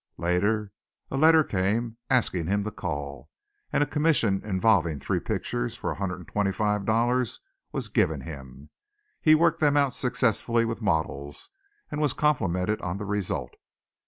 Later 0.17 0.71
a 1.11 1.15
letter 1.17 1.43
came 1.43 1.97
asking 2.09 2.47
him 2.47 2.63
to 2.63 2.71
call, 2.71 3.29
and 3.71 3.83
a 3.83 3.85
commission 3.85 4.41
involving 4.43 4.99
three 4.99 5.19
pictures 5.19 5.75
for 5.75 5.93
$125 5.95 7.39
was 7.71 7.87
given 7.87 8.21
him. 8.21 8.71
He 9.21 9.35
worked 9.35 9.59
them 9.59 9.77
out 9.77 9.93
successfully 9.93 10.65
with 10.65 10.81
models 10.81 11.49
and 11.91 12.01
was 12.01 12.13
complimented 12.13 12.81
on 12.81 12.97
the 12.97 13.05
result. 13.05 13.53